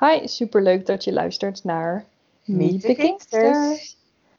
[0.00, 2.04] Hi, superleuk dat je luistert naar
[2.44, 3.96] Meet the Kingsters.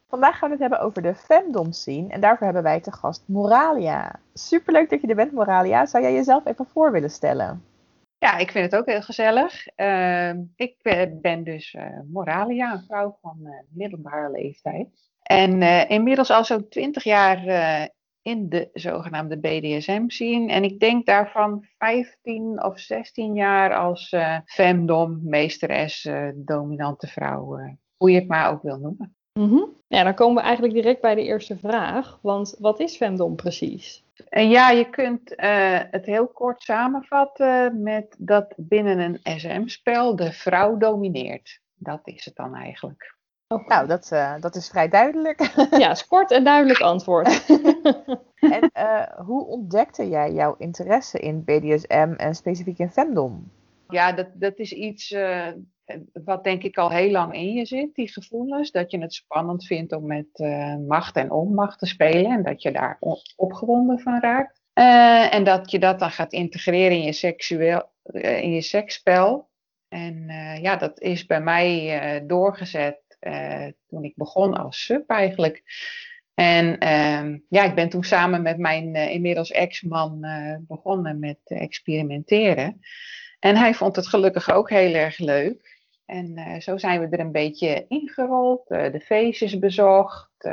[0.08, 3.22] Vandaag gaan we het hebben over de femdom scene en daarvoor hebben wij te gast
[3.26, 4.20] Moralia.
[4.34, 5.86] Superleuk dat je er bent Moralia.
[5.86, 7.64] Zou jij jezelf even voor willen stellen?
[8.18, 9.66] Ja, ik vind het ook heel gezellig.
[9.66, 14.88] Ehm, ik eh, ben dus uh, Moralia, een vrouw van uh, middelbare leeftijd.
[15.22, 17.38] En inmiddels al zo'n 20 jaar
[18.22, 20.52] in de zogenaamde BDSM scene.
[20.52, 24.14] En ik denk daarvan 15 of 16 jaar als
[24.44, 27.58] femdom, meesteres, dominante vrouw,
[27.96, 29.16] hoe je het maar ook wil noemen.
[29.32, 32.18] Mm Ja, dan komen we eigenlijk direct bij de eerste vraag.
[32.22, 34.04] Want wat is femdom precies?
[34.28, 40.32] En ja, je kunt uh, het heel kort samenvatten met dat binnen een SM-spel de
[40.32, 41.60] vrouw domineert.
[41.74, 43.16] Dat is het dan eigenlijk.
[43.52, 43.66] Oh.
[43.66, 45.40] Nou, dat, uh, dat is vrij duidelijk.
[45.82, 47.46] Ja, is kort en duidelijk antwoord.
[48.56, 53.50] en uh, hoe ontdekte jij jouw interesse in BDSM en specifiek in femdom?
[53.88, 55.14] Ja, dat, dat is iets
[56.24, 58.70] wat denk ik al heel lang in je zit, die gevoelens.
[58.70, 62.62] Dat je het spannend vindt om met uh, macht en onmacht te spelen en dat
[62.62, 62.98] je daar
[63.36, 64.60] opgewonden van raakt.
[64.74, 69.50] Uh, en dat je dat dan gaat integreren in je, seksueel, uh, in je seksspel.
[69.88, 70.26] En
[70.60, 73.01] ja, dat is bij mij doorgezet
[73.86, 75.62] toen ik begon als sub eigenlijk.
[76.34, 80.26] En ehm, ja, ik ben toen samen met mijn inmiddels ex-man
[80.68, 82.80] begonnen met experimenteren.
[83.38, 85.80] En hij vond het gelukkig ook heel erg leuk.
[86.06, 90.50] En zo zijn we er een beetje ingerold, de feestjes bezocht,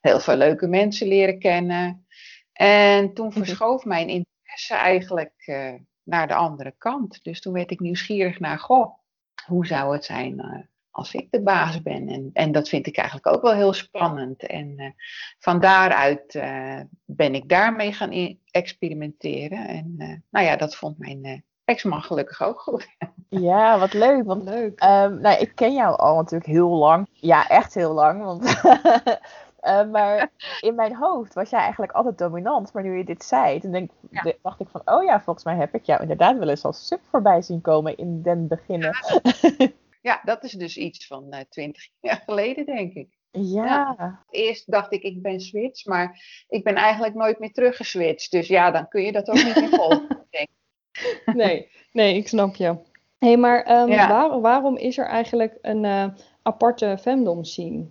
[0.00, 2.06] heel veel leuke mensen leren kennen.
[2.52, 3.38] En toen mhm.
[3.38, 5.34] verschoof mijn interesse eigenlijk
[6.02, 7.24] naar de andere kant.
[7.24, 8.98] Dus toen werd ik nieuwsgierig naar, goh,
[9.46, 12.08] hoe zou het zijn als ik de baas ben?
[12.08, 14.46] En, en dat vind ik eigenlijk ook wel heel spannend.
[14.46, 14.94] En
[15.38, 16.32] van daaruit
[17.04, 19.68] ben ik daarmee gaan experimenteren.
[19.68, 19.94] En
[20.30, 22.86] nou ja, dat vond mijn ex-man gelukkig ook goed.
[23.28, 24.24] Ja, wat leuk.
[24.24, 24.82] Want leuk.
[24.82, 27.08] Um, nou, ik ken jou al natuurlijk heel lang.
[27.12, 28.22] Ja, echt heel lang.
[28.22, 28.44] Want
[29.62, 30.30] uh, maar
[30.60, 32.72] in mijn hoofd was jij eigenlijk altijd dominant.
[32.72, 34.32] Maar nu je dit zei, toen denk, ja.
[34.42, 34.82] dacht ik van...
[34.84, 37.96] Oh ja, volgens mij heb ik jou inderdaad wel eens als sub voorbij zien komen
[37.96, 38.96] in den beginnen.
[39.58, 39.68] Ja,
[40.06, 43.08] ja dat is dus iets van uh, twintig jaar geleden, denk ik.
[43.30, 43.94] Ja.
[43.98, 44.24] ja.
[44.30, 48.30] Eerst dacht ik, ik ben switch, maar ik ben eigenlijk nooit meer teruggeswitcht.
[48.30, 51.34] Dus ja, dan kun je dat ook niet meer volgen, denk ik.
[51.34, 52.66] Nee, nee, ik snap je.
[53.18, 56.06] Hé, hey, maar um, waar, waarom is er eigenlijk een uh,
[56.42, 57.86] aparte femdom scene?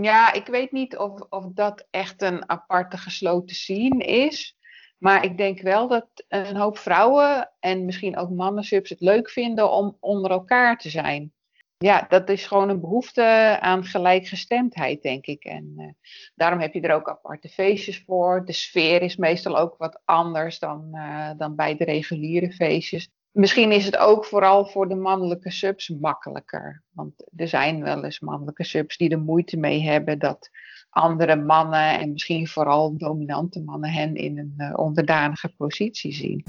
[0.00, 4.56] Ja, ik weet niet of, of dat echt een aparte gesloten scene is.
[5.02, 9.30] Maar ik denk wel dat een hoop vrouwen en misschien ook mannen subs het leuk
[9.30, 11.32] vinden om onder elkaar te zijn.
[11.78, 15.44] Ja, dat is gewoon een behoefte aan gelijkgestemdheid, denk ik.
[15.44, 15.88] En uh,
[16.34, 18.44] daarom heb je er ook aparte feestjes voor.
[18.44, 23.08] De sfeer is meestal ook wat anders dan, uh, dan bij de reguliere feestjes.
[23.32, 26.82] Misschien is het ook vooral voor de mannelijke subs makkelijker.
[26.90, 30.50] Want er zijn wel eens mannelijke subs die er moeite mee hebben dat
[30.90, 36.44] andere mannen en misschien vooral dominante mannen hen in een uh, onderdanige positie zien.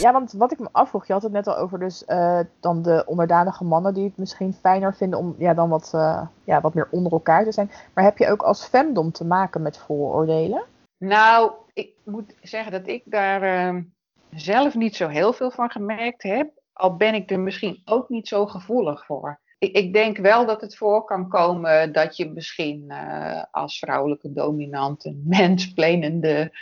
[0.00, 2.82] Ja, want wat ik me afvroeg, je had het net al over dus uh, dan
[2.82, 6.74] de onderdanige mannen die het misschien fijner vinden om ja, dan wat, uh, ja, wat
[6.74, 7.70] meer onder elkaar te zijn.
[7.94, 10.62] Maar heb je ook als femdom te maken met vooroordelen?
[10.98, 13.82] Nou, ik moet zeggen dat ik daar uh,
[14.30, 16.50] zelf niet zo heel veel van gemerkt heb.
[16.72, 19.40] Al ben ik er misschien ook niet zo gevoelig voor.
[19.58, 24.32] Ik, ik denk wel dat het voor kan komen dat je misschien uh, als vrouwelijke
[24.32, 26.58] dominant een mensplenende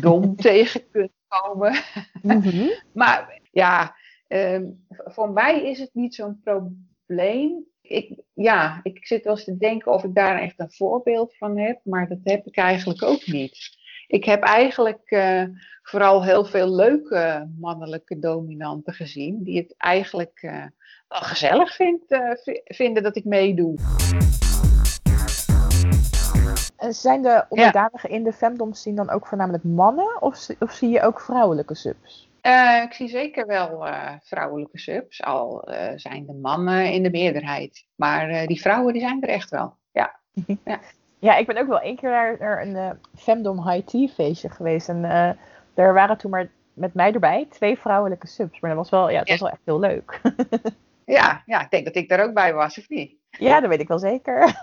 [0.00, 1.82] dom tegen kunt komen.
[2.22, 2.70] Mm-hmm.
[2.94, 3.96] maar ja,
[4.28, 7.70] um, voor mij is het niet zo'n probleem.
[7.82, 11.58] Ik, ja, ik zit wel eens te denken of ik daar echt een voorbeeld van
[11.58, 13.80] heb, maar dat heb ik eigenlijk ook niet.
[14.06, 15.44] Ik heb eigenlijk uh,
[15.82, 20.64] vooral heel veel leuke mannelijke dominanten gezien, die het eigenlijk uh,
[21.08, 22.30] wel gezellig vindt, uh,
[22.64, 23.74] vinden dat ik meedoe.
[26.88, 28.16] Zijn de onderdanigen ja.
[28.16, 32.31] in de femdom zien dan ook voornamelijk mannen of, of zie je ook vrouwelijke subs?
[32.46, 37.10] Uh, ik zie zeker wel uh, vrouwelijke subs, al uh, zijn de mannen in de
[37.10, 37.86] meerderheid.
[37.94, 40.20] Maar die vrouwen die zijn er echt wel, ja.
[40.64, 40.80] ja.
[41.18, 41.36] ja.
[41.36, 44.88] ik ben ook wel één keer naar, naar een femdom high tea feestje geweest.
[44.88, 45.02] En
[45.74, 48.60] daar waren toen maar met mij erbij twee vrouwelijke subs.
[48.60, 50.20] Maar dat was wel, ja, het was wel echt heel leuk.
[51.04, 53.16] ja, ja, ik denk dat ik daar ook bij was, of niet?
[53.30, 54.58] Ja, dat weet ik wel zeker.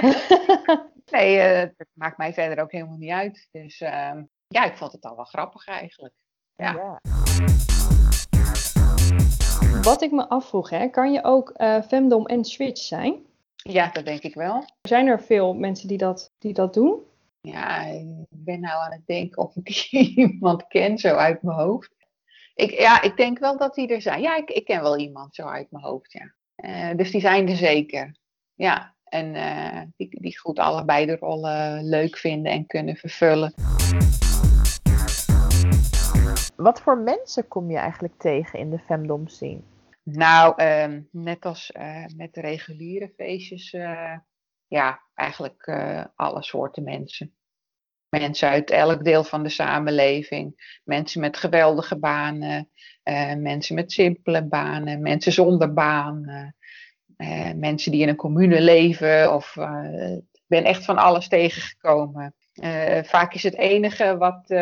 [1.10, 3.48] nee, het maakt mij verder ook helemaal niet uit.
[3.50, 4.12] Dus uh,
[4.48, 6.14] ja, ik vond het al wel grappig eigenlijk.
[6.62, 6.72] Ja.
[6.72, 7.00] ja.
[9.82, 13.14] Wat ik me afvroeg, hè, kan je ook uh, femdom en switch zijn?
[13.54, 14.64] Ja, dat denk ik wel.
[14.82, 17.00] Zijn er veel mensen die dat, die dat doen?
[17.40, 19.68] Ja, ik ben nou aan het denken of ik
[20.16, 21.90] iemand ken zo uit mijn hoofd.
[22.54, 24.20] Ik, ja, ik denk wel dat die er zijn.
[24.20, 26.32] Ja, ik, ik ken wel iemand zo uit mijn hoofd, ja.
[26.56, 28.16] Uh, dus die zijn er zeker.
[28.54, 33.54] Ja, en uh, die, die goed allebei de rollen leuk vinden en kunnen vervullen.
[36.56, 39.60] Wat voor mensen kom je eigenlijk tegen in de femdom scene?
[40.02, 44.16] Nou, uh, net als uh, met de reguliere feestjes, uh,
[44.66, 45.68] ja, eigenlijk
[46.16, 47.34] alle soorten mensen.
[48.08, 52.70] Mensen uit elk deel van de samenleving, mensen met geweldige banen,
[53.38, 56.52] mensen met simpele banen, mensen zonder baan,
[57.56, 59.34] mensen die in een commune leven.
[59.34, 59.56] Of
[60.22, 62.34] ik ben echt van alles tegengekomen.
[63.02, 64.54] vaak is het enige wat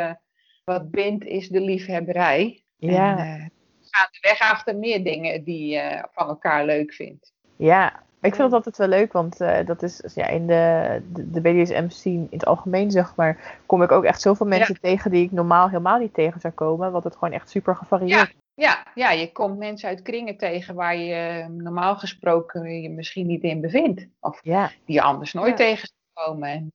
[0.64, 2.62] wat bindt is de liefhebberij.
[2.76, 3.18] Ja.
[3.18, 3.46] En, uh,
[3.90, 7.32] gaan de weg achter meer dingen die je van elkaar leuk vindt.
[7.56, 11.40] Ja, ik vind dat altijd wel leuk, want uh, dat is ja, in de, de,
[11.40, 14.88] BDSM-scene in het algemeen, zeg maar, kom ik ook echt zoveel mensen ja.
[14.88, 18.28] tegen die ik normaal helemaal niet tegen zou komen, want het gewoon echt super gevarieerd
[18.28, 18.34] is.
[18.54, 23.42] Ja, ja, je komt mensen uit kringen tegen waar je normaal gesproken je misschien niet
[23.42, 24.06] in bevindt.
[24.20, 26.72] Of die je anders nooit tegen zou komen.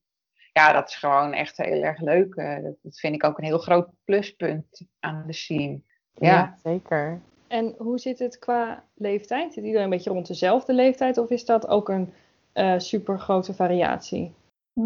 [0.56, 2.34] Ja, dat is gewoon echt heel erg leuk.
[2.34, 5.80] Uh, dat, dat, vind ik ook een heel groot pluspunt aan de scene.
[6.14, 7.20] Ja, ja zeker.
[7.48, 9.52] En hoe zit het qua leeftijd?
[9.52, 12.12] Zit iedereen een beetje rond dezelfde leeftijd of is dat ook een
[12.54, 14.34] uh, super grote variatie?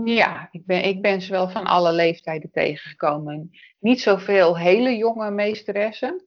[0.05, 3.51] Ja, ik ben, ik ben ze wel van alle leeftijden tegengekomen.
[3.79, 6.25] Niet zoveel hele jonge meesteressen.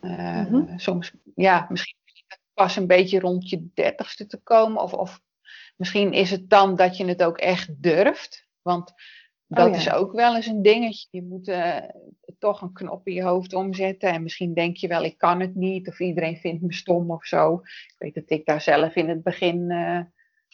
[0.00, 0.78] Uh, mm -hmm.
[0.78, 1.98] Soms, ja, misschien
[2.54, 4.82] pas een beetje rond je dertigste te komen.
[4.82, 5.20] Of, of
[5.76, 8.45] misschien is het dan dat je het ook echt durft.
[8.66, 8.92] Want
[9.46, 9.78] dat oh, ja.
[9.78, 11.08] is ook wel eens een dingetje.
[11.10, 11.76] Je moet uh,
[12.38, 14.12] toch een knop in je hoofd omzetten.
[14.12, 15.88] En misschien denk je wel, ik kan het niet.
[15.88, 17.54] Of iedereen vindt me stom of zo.
[17.54, 20.00] Ik weet dat ik daar zelf in het begin uh,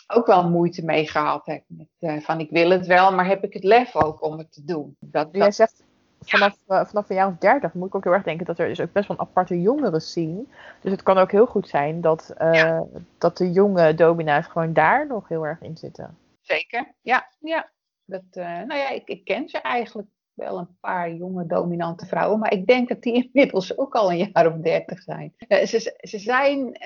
[0.06, 1.64] ook wel moeite mee gehad heb.
[1.67, 4.53] Met, uh, van ik wil het wel, maar heb ik het lef ook om het
[4.53, 4.97] te doen.
[5.00, 5.55] Dat, Jij dat...
[5.55, 5.85] zegt
[6.20, 6.87] vanaf, ja.
[6.87, 8.93] vanaf een jaar of dertig moet ik ook heel erg denken dat er is ook
[8.93, 10.53] best wel een aparte jongeren zien.
[10.81, 12.87] Dus het kan ook heel goed zijn dat, ja.
[13.19, 16.17] dat de jonge domina's gewoon daar nog heel erg in zitten.
[16.41, 17.29] Zeker, ja.
[17.41, 17.70] ja.
[18.12, 22.38] Dat, uh, nou ja, ik, ik, ken ze eigenlijk wel een paar jonge dominante vrouwen,
[22.38, 25.35] maar ik denk dat die inmiddels ook al een jaar of dertig zijn.
[25.49, 26.76] Uh, ze, ze zijn,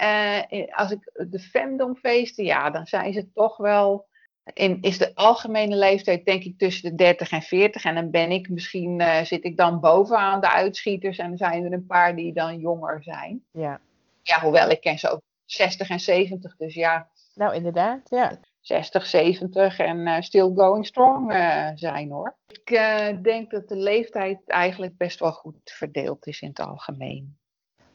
[0.53, 4.07] uh, als ik de femdomfeesten, ja, dan zijn ze toch wel,
[4.53, 8.31] in, is de algemene leeftijd denk ik tussen de 30 en 40 en dan ben
[8.31, 12.33] ik misschien, zit ik dan bovenaan de uitschieters en dan zijn er een paar die
[12.33, 13.45] dan jonger zijn.
[13.51, 13.81] Ja.
[14.23, 17.09] Ja, hoewel ik ken ze ook 60 en 70, dus ja.
[17.35, 18.39] Nou, inderdaad, ja.
[18.67, 22.37] 60, 70 en uh, still going strong uh, zijn hoor.
[22.47, 27.37] Ik uh, denk dat de leeftijd eigenlijk best wel goed verdeeld is in het algemeen.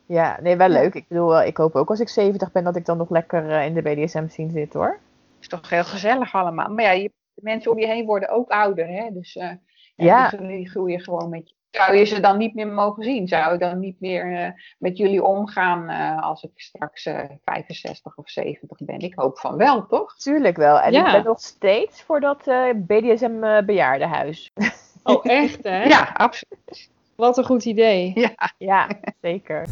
[0.06, 0.94] Ja, nee, wel leuk.
[0.94, 3.74] Ik bedoel, ik hoop ook als ik 70 ben dat ik dan nog lekker in
[3.74, 5.00] de BDSM scene zit hoor.
[5.40, 6.70] Is toch heel gezellig allemaal.
[6.70, 9.10] Maar ja, je, de mensen om je heen worden ook ouder hè.
[9.12, 9.60] Dus ja,
[9.96, 10.30] ja.
[10.30, 13.28] Die, die groeien gewoon met je zou je ze dan niet meer mogen zien?
[13.28, 14.48] Zou ik dan niet meer uh,
[14.78, 19.00] met jullie omgaan uh, als ik straks uh, 65 of 70 ben?
[19.00, 20.16] Ik hoop van wel, toch?
[20.16, 20.80] Tuurlijk wel.
[20.80, 21.06] En ja.
[21.06, 22.44] ik ben nog steeds voor dat
[22.76, 24.52] BDSM bejaardenhuis.
[25.04, 25.84] Oh, echt hè?
[25.84, 26.90] ja, absoluut.
[27.16, 28.12] Wat een goed idee.
[28.16, 28.88] Ja, ja
[29.22, 29.68] zeker.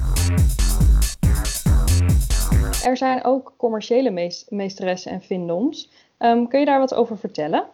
[2.84, 5.92] Er zijn ook commerciële meest meesteressen en findoms.
[6.20, 7.66] Um, kun je daar wat over vertellen?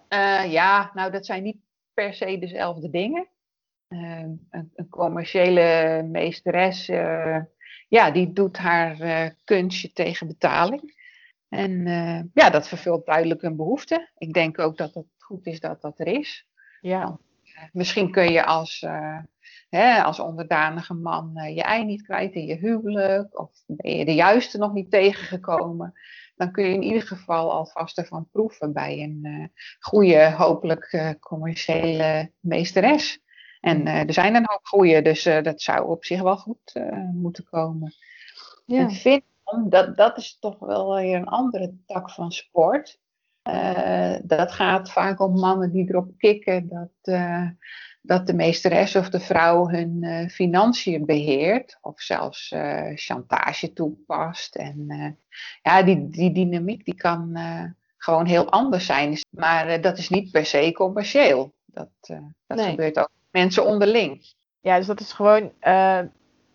[0.48, 1.58] ja, nou dat zijn niet
[1.94, 3.28] per se dezelfde dingen.
[3.90, 7.38] Uh, een, een, commerciële meesteres, uh,
[7.88, 10.94] ja, die doet haar uh, kunstje tegen betaling.
[11.50, 14.10] En uh, ja, dat vervult duidelijk een behoefte.
[14.18, 16.48] Ik denk ook dat het goed is dat dat er is.
[16.82, 17.04] Ja.
[17.04, 17.20] Want,
[17.72, 18.86] misschien kun je als,
[19.70, 24.14] hè, als onderdanige man je ei niet kwijt in je huwelijk, of ben je de
[24.14, 25.94] juiste nog niet tegengekomen.
[26.36, 33.24] Dan kun je in ieder geval alvast ervan proeven bij een goede, hopelijk commerciële meesteres.
[33.66, 36.72] En uh, er zijn een hoop goeie, dus uh, dat zou op zich wel goed
[36.74, 37.94] uh, moeten komen.
[38.66, 38.90] Ja.
[39.44, 43.00] En dat, dat is toch wel weer een andere tak van sport.
[44.24, 47.20] dat gaat vaak om mannen die erop kicken dat,
[48.02, 51.78] dat de meesteres of de vrouw hun financiën beheert.
[51.82, 52.54] Of zelfs
[52.96, 54.56] chantage toepast.
[54.56, 54.88] En
[55.62, 57.38] ja, die, die dynamiek die kan
[57.98, 59.18] gewoon heel anders zijn.
[59.30, 61.54] Maar dat is niet per se commercieel.
[61.66, 61.90] Dat,
[62.48, 62.70] dat nee.
[62.70, 64.34] gebeurt ook mensen onderling.
[64.62, 65.98] Ja, dus dat is gewoon uh,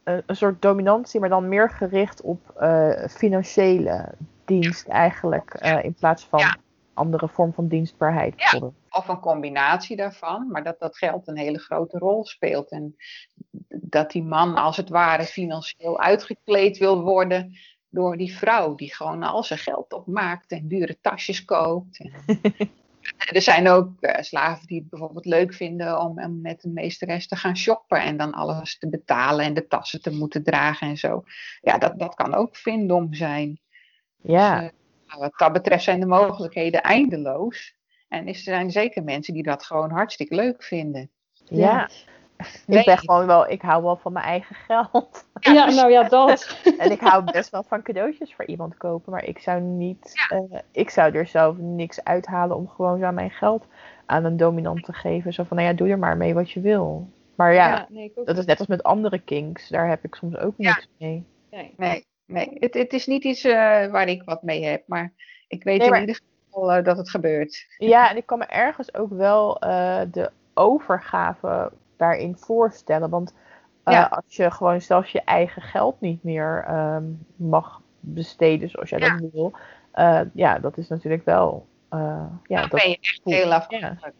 [0.05, 5.57] een, een, soort dominantie, maar dan meer gericht op uh, financiële dienst eigenlijk.
[5.63, 6.57] Uh, in plaats van ja.
[6.95, 8.35] andere vorm van dienstbaarheid.
[8.37, 8.71] Ja.
[8.91, 12.71] Of een combinatie daarvan, maar dat dat geld een hele grote rol speelt.
[12.71, 12.97] En
[13.69, 17.59] dat die man als het ware financieel uitgekleed wil worden
[17.89, 21.99] door die vrouw die gewoon al zijn geld opmaakt en dure tasjes koopt.
[21.99, 22.13] En
[23.17, 27.29] er zijn ook uh, slaven die het bijvoorbeeld leuk vinden om, om, met een meesteres
[27.29, 30.97] te gaan shoppen en dan alles te betalen en de tassen te moeten dragen en
[30.97, 31.25] zo.
[31.61, 33.61] Ja, dat, dat kan ook vindom zijn.
[34.23, 34.61] Ja.
[34.61, 34.71] Dus,
[35.07, 37.79] uh, wat dat betreft zijn de mogelijkheden eindeloos.
[38.09, 41.11] En er zijn zeker mensen die dat gewoon hartstikke leuk vinden.
[41.45, 41.91] Ja.
[42.67, 45.25] Ik ben gewoon wel, ik hou wel van mijn eigen geld.
[45.41, 46.61] Ja, nou ja, dat.
[46.79, 50.59] en ik hou best wel van cadeautjes voor iemand kopen, maar ik zou niet, uh,
[50.73, 53.67] ik zou er zelf niks uithalen om gewoon zo mijn geld
[54.07, 55.33] aan een dominant te geven.
[55.33, 57.09] Zo van, nou ja, doe er maar mee wat je wil.
[57.35, 60.37] Maar ja, ja nee, dat is net als met andere kinks, daar heb ik soms
[60.37, 61.25] ook niks mee.
[61.51, 62.57] Nee, nee, nee.
[62.59, 63.53] Het, het is niet iets uh,
[63.87, 65.13] waar ik wat mee heb, maar
[65.49, 67.67] ik weet nee, in ieder geval uh, dat het gebeurt.
[67.79, 69.59] Ja, en ik kan me ergens ook wel
[70.11, 73.11] de overgave daarin voorstellen.
[73.11, 73.35] Want
[73.85, 74.05] uh, ja.
[74.05, 79.17] als je gewoon zelfs je eigen geld niet meer um, mag besteden zoals jij ja.
[79.17, 79.53] dat wil,
[79.95, 81.67] uh, ja, dat is natuurlijk wel.
[81.91, 82.01] Uh,
[82.47, 83.33] ja, Dan dat ben je echt goed.
[83.33, 84.15] heel afhankelijk.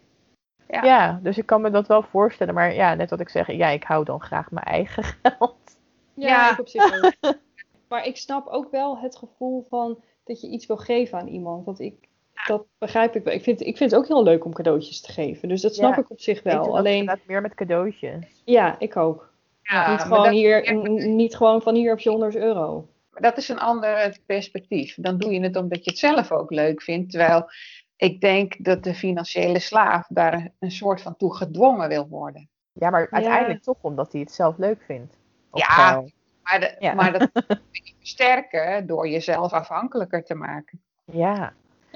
[0.67, 0.83] Ja.
[0.83, 1.19] ja.
[1.23, 2.53] dus ik kan me dat wel voorstellen.
[2.53, 5.77] Maar ja, net wat ik zeg, ja, ik hou dan graag mijn eigen geld.
[6.13, 6.51] Ja, ja.
[6.51, 7.35] ik op zich ook.
[7.89, 11.65] maar ik snap ook wel het gevoel van dat je iets wil geven aan iemand.
[11.65, 12.07] Want ik,
[12.47, 13.33] dat begrijp ik wel.
[13.33, 15.47] Ik vind, ik vind het ook heel leuk om cadeautjes te geven.
[15.47, 16.65] Dus dat snap ja, ik op zich wel.
[16.65, 18.41] Ik Alleen meer met cadeautjes.
[18.45, 19.29] Ja, ik ook.
[19.61, 20.75] Ja, niet, gewoon hier,
[21.07, 22.87] niet gewoon van hier heb je 100 euro.
[23.11, 24.95] Maar dat is een ander perspectief.
[24.99, 27.11] Dan doe je het omdat je het zelf ook leuk vindt.
[27.11, 27.49] Terwijl
[27.95, 32.49] ik denk dat de financiële slaaf daar een soort van toe gedwongen wil worden.
[32.73, 35.17] Ja, maar uiteindelijk toch omdat hij het zelf leuk vindt.
[35.53, 36.03] Ja,
[36.43, 36.93] maar, de, ja.
[36.93, 40.81] maar dat kun je versterken door jezelf afhankelijker te maken.
[41.05, 41.53] Ja,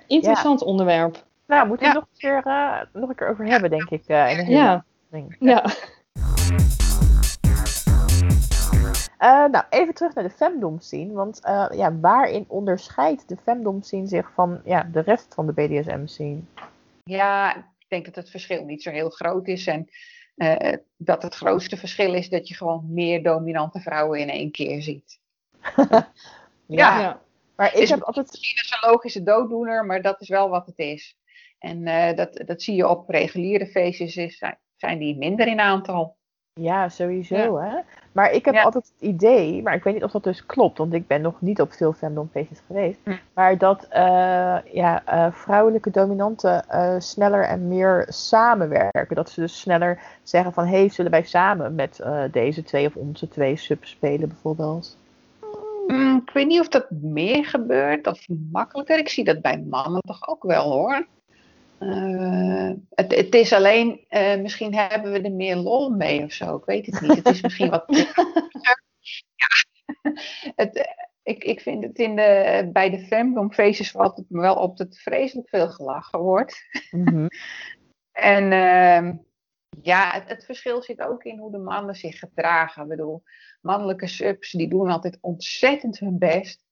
[0.07, 0.65] Interessant ja.
[0.65, 1.23] onderwerp.
[1.47, 1.99] Nou, moeten we ja.
[1.99, 4.03] nog, een keer, uh, nog een keer over hebben, denk ik.
[4.07, 4.85] Uh, in een ja.
[5.39, 5.65] ja.
[9.19, 11.13] Uh, nou, even terug naar de femdom scene.
[11.13, 11.39] Want
[11.71, 16.39] ja, waarin onderscheidt de femdom scene zich van ja, de rest van de BDSM scene?
[17.03, 19.67] Ja, ik denk dat het verschil niet zo heel groot is.
[19.67, 19.89] En
[20.97, 25.19] dat het grootste verschil is dat je gewoon meer dominante vrouwen in één keer ziet.
[26.65, 26.99] ja.
[26.99, 27.21] ja.
[27.55, 28.55] Maar ik is heb altijd...
[28.81, 31.17] Een logische dooddoener, maar dat is wel wat het is.
[31.59, 34.43] En uh, dat, dat zie je op reguliere feestjes, is,
[34.75, 36.17] zijn die minder in aantal.
[36.53, 37.69] Ja, sowieso ja.
[37.69, 37.79] hè.
[38.11, 38.63] Maar ik heb ja.
[38.63, 41.41] altijd het idee, maar ik weet niet of dat dus klopt, want ik ben nog
[41.41, 42.99] niet op veel fandomfeestjes geweest.
[43.03, 43.15] Hm.
[43.33, 46.65] Maar dat uh, ja, uh, vrouwelijke dominanten
[47.01, 49.15] sneller en meer samenwerken.
[49.15, 52.95] Dat ze dus sneller zeggen van, hé, hey, zullen wij samen met deze twee of
[52.95, 54.97] onze twee subs spelen bijvoorbeeld.
[55.87, 58.97] Mm, ik weet niet of dat meer gebeurt of makkelijker.
[58.97, 61.07] Ik zie dat bij mannen toch ook wel hoor.
[61.79, 66.55] Uh, het, het, is alleen, uh, misschien hebben we er meer lol mee of zo.
[66.55, 67.15] Ik weet het niet.
[67.15, 67.83] Het is misschien wat.
[69.41, 69.47] ja.
[70.55, 74.77] het, ik, ik vind het in de, bij de femdomfeestjes valt het me wel op
[74.77, 76.61] dat vreselijk veel gelachen wordt.
[76.91, 77.27] Mm -hmm.
[78.11, 79.13] en uh,
[79.81, 82.83] ja, het, het, verschil zit ook in hoe de mannen zich gedragen.
[82.83, 83.23] Ik bedoel,
[83.61, 86.63] mannelijke subs die doen altijd ontzettend hun best.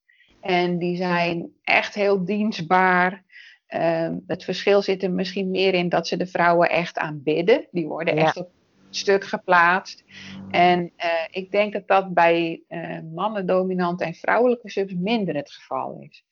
[0.42, 3.24] En die zijn echt heel dienstbaar.
[3.68, 7.68] Um, het verschil zit er misschien meer in dat ze de vrouwen echt aanbidden.
[7.72, 8.22] Die worden ja.
[8.24, 8.52] echt op
[8.86, 10.04] het stuk geplaatst.
[10.52, 15.52] En uh, ik denk dat dat bij uh, mannen dominante en vrouwelijke subs minder het
[15.52, 16.26] geval is.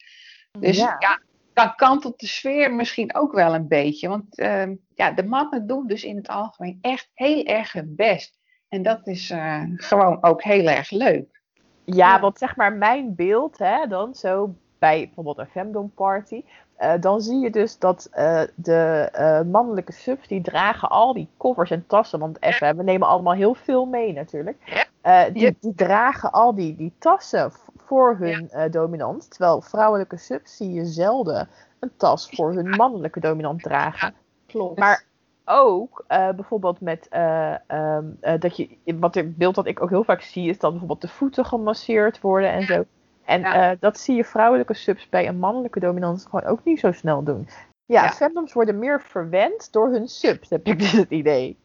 [0.60, 1.22] Dus ja, ja
[1.62, 4.08] dan kantelt de sfeer misschien ook wel een beetje.
[4.08, 8.40] Want uh, ja, de mannen doen dus in het algemeen echt heel erg hun best.
[8.70, 11.42] En dat is uh, gewoon ook heel erg leuk.
[11.84, 16.44] Ja, want zeg maar mijn beeld, hè, dan zo bij bijvoorbeeld een femdom party.
[16.80, 21.72] Uh, dan zie je dus dat uh, de mannelijke subs, die dragen al die koffers
[21.72, 22.20] en tassen.
[22.20, 24.88] Want even, we nemen allemaal heel veel mee natuurlijk.
[25.34, 27.52] Die, die, dragen al die, die tassen
[27.92, 28.68] voor hun ja.
[28.70, 29.30] dominant.
[29.30, 34.14] Terwijl vrouwelijke subs zie je zelden een tas voor hun mannelijke dominant dragen.
[34.46, 34.80] Klopt.
[34.80, 35.04] Maar
[35.46, 39.90] ook uh, bijvoorbeeld met uh, um, uh, dat je, wat het beeld dat ik ook
[39.90, 42.86] heel vaak zie, is dat bijvoorbeeld de voeten gemasseerd worden en zo.
[43.26, 43.76] En ja.
[43.80, 47.48] dat zie je vrouwelijke subs bij een mannelijke dominant gewoon ook niet zo snel doen.
[47.86, 48.44] Ja, ja.
[48.54, 51.58] worden meer verwend door hun subs, heb ik dus het idee.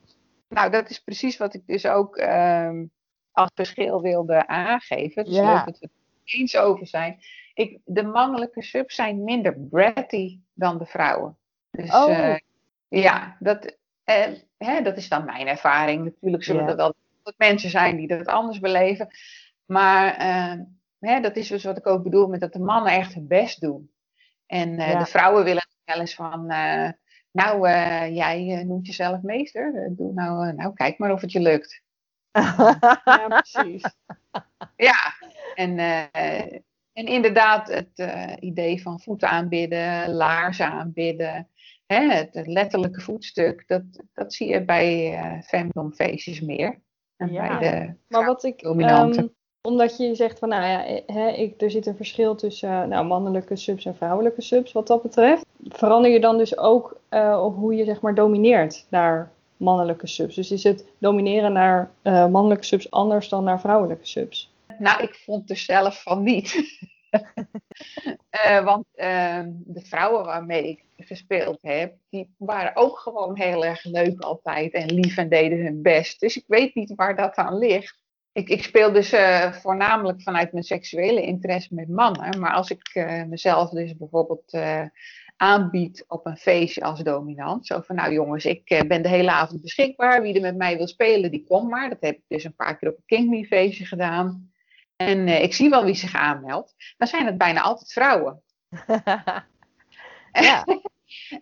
[0.49, 2.91] Nou, dat is precies wat ik dus ook um,
[3.33, 5.25] als verschil wilde aangeven.
[5.25, 5.55] Dus ja.
[5.55, 5.96] leuk dat we het
[6.27, 7.19] eens over zijn.
[7.55, 11.37] Ik, de mannelijke subs zijn minder bratty dan de vrouwen.
[11.71, 12.37] Dus, oh.
[12.89, 14.27] ja, dat, eh,
[14.59, 16.05] hè, dat is dan mijn ervaring.
[16.05, 16.95] Natuurlijk zullen er wel
[17.37, 19.09] mensen zijn die dat anders beleven.
[19.65, 20.61] Maar eh,
[20.99, 23.61] hè, dat is dus wat ik ook bedoel met dat de mannen echt hun best
[23.61, 23.91] doen.
[24.47, 24.99] En eh, Ja.
[24.99, 26.91] de vrouwen willen wel eens van, eh,
[27.31, 29.75] nou, eh, jij eh, noemt jezelf meester.
[29.75, 31.81] Eh, doe nou, eh, nou, kijk maar of het je lukt.
[33.05, 33.83] Ja, precies.
[34.77, 35.06] Ja,
[35.57, 36.53] en, eh,
[36.93, 41.49] en inderdaad het eh, idee van voeten aanbidden, laarzen aanbidden,
[41.87, 43.83] hè, het letterlijke voetstuk, dat,
[44.13, 46.81] dat zie je bij eh femdomfeestjes meer.
[47.17, 47.59] En Ja.
[47.59, 49.19] bij de Maar wat ik, dominante.
[49.19, 49.29] ehm,
[49.63, 53.57] omdat je zegt van, nou ja, hè, ik, er zit een verschil tussen nou, mannelijke
[53.57, 55.45] subs en vrouwelijke subs wat dat betreft.
[55.69, 57.01] Verander je dan dus ook
[57.55, 60.35] hoe je zeg maar domineert naar mannelijke subs?
[60.35, 61.91] Dus is het domineren naar
[62.31, 64.55] mannelijke subs anders dan naar vrouwelijke subs?
[64.79, 66.55] Nou, ik vond er zelf van niet.
[68.31, 73.85] Eh, want ehm, de vrouwen waarmee ik gespeeld heb, die waren ook gewoon heel erg
[73.85, 76.21] leuk altijd en lief en deden hun best.
[76.21, 78.05] Dus ik weet niet waar dat aan ligt.
[78.33, 79.15] Ik, ik speel dus
[79.51, 82.41] voornamelijk vanuit mijn seksuele interesse met mannen.
[82.41, 84.85] Maar als ik eh, mezelf dus bijvoorbeeld eh,
[85.37, 87.67] aanbied op een feestje als dominant.
[87.67, 90.23] Zo van, nou jongens, ik ben de hele avond beschikbaar.
[90.23, 91.89] Wie er met mij wil spelen, die komt maar.
[91.89, 94.51] Dat heb ik dus een paar keer op een King Me feestje gedaan.
[94.97, 96.75] En eh, ik zie wel wie zich aanmeldt.
[96.97, 98.43] Dan zijn het bijna altijd vrouwen.
[100.33, 100.65] ja.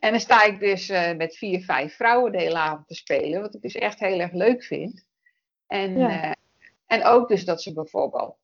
[0.00, 3.40] En dan sta ik dus eh, met vier, vijf vrouwen de hele avond te spelen.
[3.40, 5.04] Wat ik dus echt heel erg leuk vind.
[5.66, 6.22] En, Ja.
[6.22, 6.32] eh,
[6.86, 8.36] en ook dus dat ze bijvoorbeeld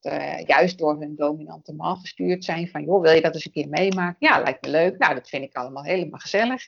[0.47, 2.69] juist door hun dominante man gestuurd zijn.
[2.69, 4.17] Van joh, wil je dat eens een keer meemaken?
[4.19, 4.99] Ja, lijkt me leuk.
[4.99, 6.67] Nou, dat vind ik allemaal helemaal gezellig.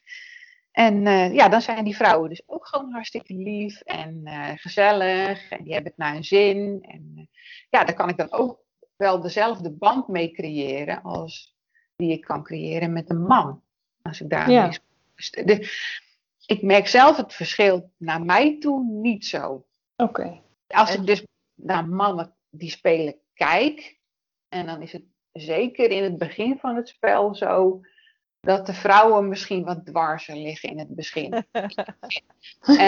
[0.73, 5.51] En eh, ja, dan zijn die vrouwen dus ook gewoon hartstikke lief en eh, gezellig.
[5.51, 6.79] En die hebben het naar hun zin.
[6.89, 7.25] En eh,
[7.71, 8.61] ja, daar kan ik dan ook
[8.97, 11.57] wel dezelfde band mee creëren als
[11.97, 13.63] die ik kan creëren met een man.
[14.03, 14.73] Als ik daarmee Ja.
[15.45, 15.71] De-
[16.47, 19.67] ik merk zelf het verschil naar mij toe niet zo.
[19.97, 20.41] Oké.
[20.67, 24.01] Als ik dus naar mannen die spelen kijk,
[24.49, 27.81] en dan is het zeker in het begin van het spel zo
[28.47, 31.31] dat de vrouwen misschien wat dwarser liggen in het begin.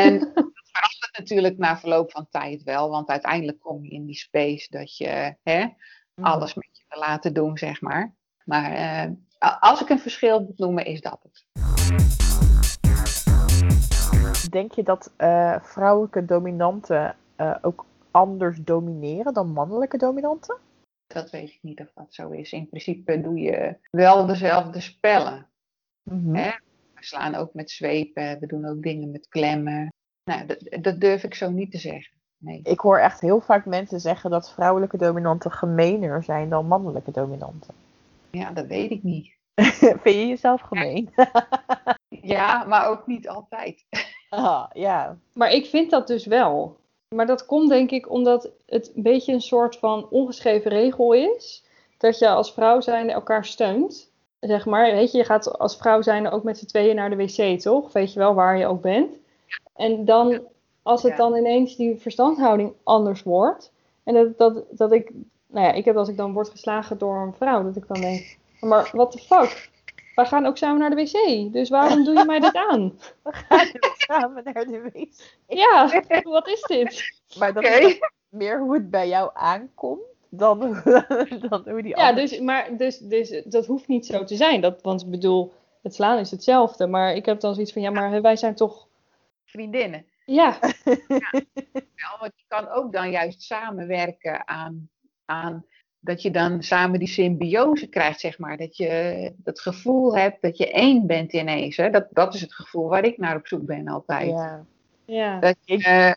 [0.02, 4.16] en dat verandert natuurlijk na verloop van tijd wel, want uiteindelijk kom je in die
[4.16, 5.66] space dat je hè,
[6.20, 8.14] alles met je wil laten doen, zeg maar.
[8.44, 9.10] Maar eh,
[9.60, 11.44] als ik een verschil moet noemen, is dat het.
[14.50, 20.56] Denk je dat eh, vrouwelijke dominanten eh, ook anders domineren dan mannelijke dominanten?
[21.14, 22.52] Dat weet ik niet of dat zo is.
[22.52, 25.48] In principe doe je wel dezelfde spellen.
[26.02, 26.34] Mhm.
[26.34, 26.50] Hè?
[26.94, 29.92] We slaan ook met zwepen, we doen ook dingen met klemmen.
[30.24, 32.12] Nou, dat, dat durf ik zo niet te zeggen.
[32.38, 32.60] Nee.
[32.62, 37.74] Ik hoor echt heel vaak mensen zeggen dat vrouwelijke dominanten gemener zijn dan mannelijke dominanten.
[38.30, 39.32] Ja, dat weet ik niet.
[40.02, 41.10] Vind je jezelf gemeen?
[42.08, 43.84] Ja, maar ook niet altijd.
[44.28, 45.18] Ah, ja.
[45.32, 46.76] Maar ik vind dat dus wel.
[47.08, 51.64] Maar dat komt denk ik omdat het een beetje een soort van ongeschreven regel is.
[51.98, 54.12] Dat je als vrouw zijnde elkaar steunt.
[54.40, 57.16] Zeg maar, weet je, je gaat als vrouw zijnde ook met z'n tweeën naar de
[57.16, 57.92] wc, toch?
[57.92, 59.16] Weet je wel waar je ook bent.
[59.76, 60.40] En dan,
[60.82, 63.72] als het dan ineens die verstandhouding anders wordt.
[64.04, 65.10] En dat, dat, dat ik,
[65.46, 68.00] nou ja, ik heb als ik dan word geslagen door een vrouw, dat ik dan
[68.00, 69.70] denk, maar what the fuck?
[70.14, 72.98] Wij gaan ook samen naar de wc, dus waarom doe je mij dit aan?
[73.22, 75.08] We gaan samen naar de wc.
[75.46, 77.20] Ja, wat is dit?
[77.38, 77.74] Maar dat Oké.
[77.74, 77.98] is
[78.28, 80.58] meer hoe het bij jou aankomt dan,
[81.48, 84.60] dan hoe die Ja, dus, maar, dus, dus dat hoeft niet zo te zijn.
[84.60, 86.86] Dat, want ik bedoel, het slaan is hetzelfde.
[86.86, 88.88] Maar ik heb dan zoiets van, ja, maar wij zijn toch...
[89.44, 90.06] Vriendinnen.
[90.26, 94.88] Ja, Wel, want je kan ook dan juist samenwerken aan,
[95.24, 95.66] aan
[96.04, 98.56] dat je dan samen die symbiose krijgt, zeg maar.
[98.56, 101.76] Dat je dat gevoel hebt dat je één bent ineens.
[101.76, 101.90] Hè?
[101.90, 104.30] Dat, dat is het gevoel waar ik naar op zoek ben altijd.
[104.30, 104.66] Ja.
[105.04, 105.40] ja.
[105.40, 106.12] Dat je, eh,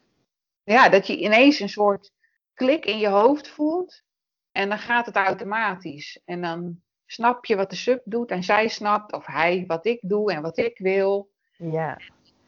[0.64, 2.12] ja, dat je ineens een soort
[2.54, 4.04] klik in je hoofd voelt.
[4.52, 6.22] En dan gaat het automatisch.
[6.26, 10.00] En dan snap je wat de sub doet en zij snapt, of hij wat ik
[10.02, 11.30] doe en wat ik wil.
[11.58, 11.98] ja.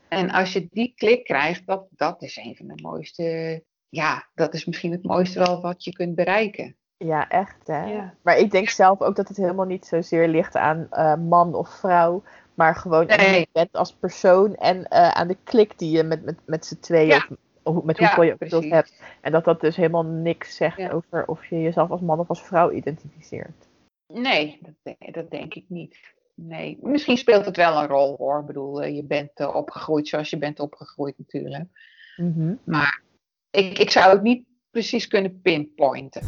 [0.08, 3.64] En als je die klik krijgt, dat, dat is een van de mooiste.
[3.90, 6.79] Ja, dat is misschien het mooiste wel wat je kunt bereiken.
[7.06, 7.86] Ja, echt hè.
[7.86, 8.14] Ja.
[8.22, 11.70] Maar ik denk zelf ook dat het helemaal niet zozeer ligt aan eh, man of
[11.80, 12.24] vrouw.
[12.54, 16.24] Maar gewoon aan je bent als persoon en eh, aan de klik die je met,
[16.26, 17.26] met, met z'n tweeën Ja.
[17.64, 19.02] of, of met Ja, hoeveel je ook hebt.
[19.22, 22.42] En dat dat dus helemaal niks zegt over of je jezelf als man of als
[22.44, 23.68] vrouw identificeert.
[24.14, 25.98] Nee, dat, denk- dat denk ik niet.
[26.36, 28.40] Nee, misschien speelt het wel een rol hoor.
[28.40, 31.66] Ik bedoel, eh, je bent opgegroeid zoals je bent opgegroeid natuurlijk.
[32.16, 32.54] Mhm.
[32.64, 33.02] Maar
[33.50, 36.22] ik, ik zou het niet precies kunnen pinpointen.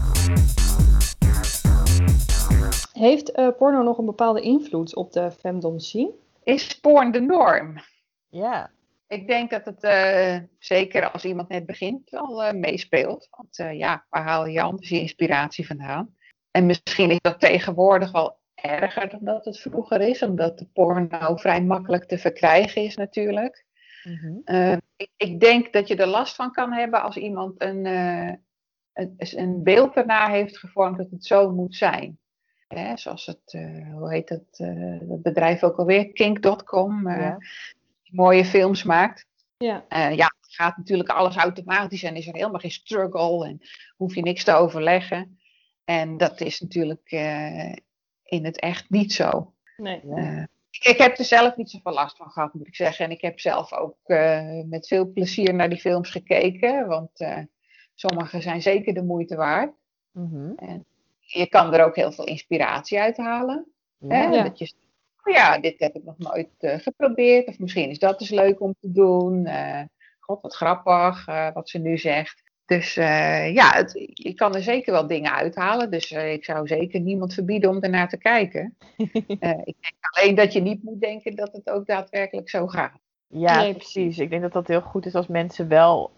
[3.01, 6.13] Heeft eh, porno nog een bepaalde invloed op de femdom scene?
[6.43, 7.75] Is porn de norm?
[8.29, 8.71] Ja.
[9.07, 13.27] Ik denk dat het uh, zeker als iemand net begint wel uh, meespeelt.
[13.31, 16.15] Want uh, ja, waar haal je anders je inspiratie vandaan?
[16.51, 21.35] En misschien is dat tegenwoordig wel erger dan dat het vroeger is, omdat de porno
[21.35, 23.65] vrij makkelijk te verkrijgen is natuurlijk.
[24.03, 24.81] Mm -hmm.
[24.95, 27.85] ik, ik, denk dat je er last van kan hebben als iemand een,
[28.93, 32.19] een, een beeld ernaar heeft gevormd dat het zo moet zijn.
[32.79, 33.57] Hè, zoals het,
[33.93, 34.57] hoe heet het,
[35.09, 37.09] het bedrijf ook alweer, kink.com.
[37.09, 37.37] Ja
[38.11, 39.25] mooie films maakt.
[39.57, 39.85] Ja.
[39.89, 43.61] Ja, het gaat natuurlijk alles automatisch en is er helemaal geen struggle en
[43.97, 45.39] hoef je niks te overleggen.
[45.85, 47.11] En dat is natuurlijk
[48.23, 49.53] in het echt niet zo.
[49.77, 50.01] Nee.
[50.69, 53.05] Ik heb er zelf niet zoveel last van gehad, moet ik zeggen.
[53.05, 53.97] En ik heb zelf ook
[54.65, 57.25] met veel plezier naar die films gekeken, want
[57.95, 59.73] sommige zijn zeker de moeite waard.
[60.11, 60.53] Mm -hmm.
[60.55, 60.85] En
[61.31, 63.65] je kan er ook heel veel inspiratie uit halen.
[63.97, 64.15] Ja.
[64.15, 64.43] Hè?
[64.43, 64.73] Dat je
[65.23, 67.47] oh ja, dit heb ik nog nooit uh, geprobeerd.
[67.47, 69.45] Of misschien is dat dus leuk om te doen.
[69.45, 69.81] Uh,
[70.19, 72.49] God, wat grappig uh, wat ze nu zegt.
[72.65, 75.91] Dus ja, het, je kan er zeker wel dingen uithalen.
[75.91, 78.77] Dus ik zou zeker niemand verbieden om ernaar te kijken.
[78.97, 82.99] ik denk alleen dat je niet moet denken dat het ook daadwerkelijk zo gaat.
[83.27, 84.17] Ja, nee, precies.
[84.17, 86.11] Ik denk dat dat heel goed is als mensen wel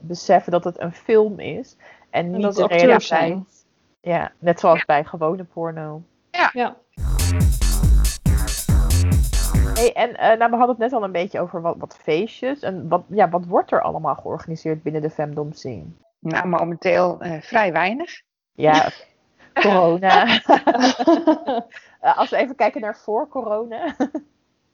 [0.00, 1.76] beseffen dat het een film is.
[2.10, 3.59] En niet de realiteit.
[4.02, 6.02] Ja, net zoals bij gewone porno.
[6.30, 6.50] Ja.
[6.52, 6.76] ja.
[9.74, 12.60] Hey, en uh, nou, we hadden het net al een beetje over wat, wat feestjes.
[12.60, 15.86] En wat, ja, wat wordt er allemaal georganiseerd binnen de femdom scene?
[16.18, 18.22] Nou, momenteel uh, vrij weinig.
[18.52, 18.90] Ja,
[19.62, 20.26] corona.
[20.26, 21.58] uh,
[22.18, 23.96] als we even kijken naar voor corona.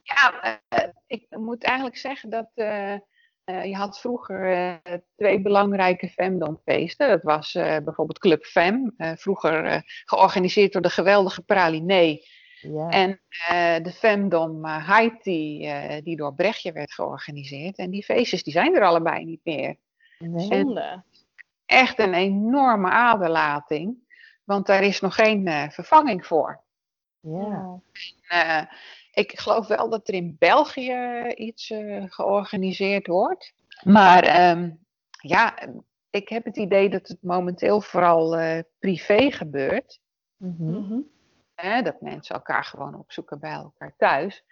[0.03, 0.33] ja,
[1.07, 2.51] ik moet eigenlijk zeggen dat
[3.47, 4.81] je had vroeger
[5.17, 7.09] twee belangrijke femdomfeesten.
[7.09, 12.23] Dat was bijvoorbeeld Club Fem, vroeger georganiseerd door de geweldige Pralinee.
[12.61, 12.89] Ja.
[12.89, 17.77] En uh, de femdom uh, Haiti, uh, die door Brechtje werd georganiseerd.
[17.77, 19.77] En die feestjes die zijn er allebei niet meer.
[20.37, 21.03] Zonde.
[21.67, 23.97] Echt een enorme aderlating.
[24.45, 26.61] Want daar is nog geen vervanging voor.
[27.21, 27.81] Ja.
[28.29, 28.69] En,
[29.17, 31.73] ik geloof wel dat er in België iets
[32.07, 33.53] georganiseerd wordt.
[33.83, 34.79] Maar um,
[35.11, 35.59] ja,
[36.11, 38.39] ik heb het idee dat het momenteel vooral
[38.79, 40.01] privé gebeurt.
[40.37, 41.09] Mm -hmm.
[41.55, 44.45] Hè, dat mensen elkaar gewoon opzoeken bij elkaar thuis.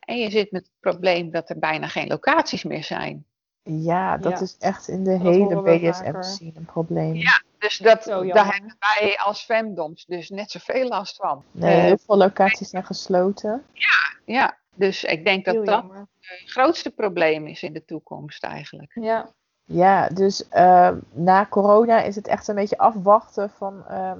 [0.00, 3.24] En je zit met het probleem dat er bijna geen locaties meer zijn.
[3.62, 7.14] Ja, dat is echt in de hele BDSM-scene een probleem.
[7.14, 11.44] Ja, dus dat, daar hebben wij als femdoms dus net zoveel last van.
[11.50, 13.64] Nee, uh, heel veel locaties zijn gesloten.
[13.72, 14.58] Ja, ja.
[14.74, 15.84] dus ik denk dat dat
[16.20, 18.90] het grootste probleem is in de toekomst eigenlijk.
[18.94, 19.32] Ja,
[19.64, 23.84] ja dus uh, na corona is het echt een beetje afwachten van...
[23.90, 24.12] Uh,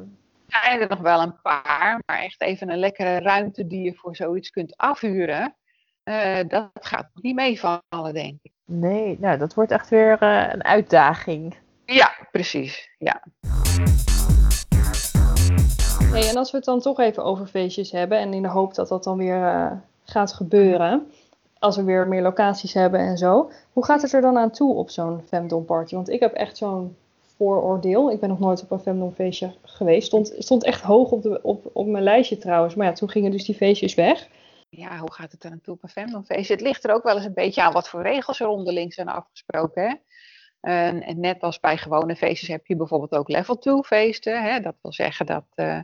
[0.47, 4.17] zijn er nog wel een paar, maar echt even een lekkere ruimte die je voor
[4.17, 5.55] zoiets kunt afhuren,
[6.05, 8.53] uh, dat gaat niet meevallen, denk ik.
[8.65, 11.57] Nee, nou, dat wordt echt weer uh, een uitdaging.
[11.93, 12.91] Ja, precies.
[12.99, 13.23] Ja.
[16.13, 18.75] Hey, en als we het dan toch even over feestjes hebben en in de hoop
[18.75, 19.73] dat dat dan weer uh,
[20.05, 21.11] gaat gebeuren,
[21.59, 24.75] als we weer meer locaties hebben en zo, hoe gaat het er dan aan toe
[24.75, 25.95] op zo'n femdom party?
[25.95, 26.97] Want ik heb echt zo'n
[27.37, 28.11] vooroordeel.
[28.11, 30.07] Ik ben nog nooit op een femdom feestje geweest.
[30.07, 32.75] Stond, stond echt hoog op, de, op, op mijn lijstje trouwens.
[32.75, 34.29] Maar ja, toen gingen dus die feestjes weg.
[34.69, 36.53] Ja, hoe gaat het er aan toe op een femdom feestje?
[36.53, 39.09] Het ligt er ook wel eens een beetje aan wat voor regels er onderling zijn
[39.09, 39.83] afgesproken.
[39.83, 39.95] Hè?
[40.61, 44.43] En, en, net als bij gewone feestjes heb je bijvoorbeeld ook level 2 feesten.
[44.43, 44.61] Hè?
[44.61, 45.79] Dat wil zeggen dat, uh,